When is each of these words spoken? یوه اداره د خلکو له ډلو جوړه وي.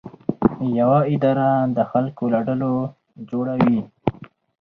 یوه 0.79 0.99
اداره 1.13 1.49
د 1.77 1.79
خلکو 1.91 2.23
له 2.33 2.39
ډلو 2.47 2.71
جوړه 3.29 3.53
وي. 3.63 3.79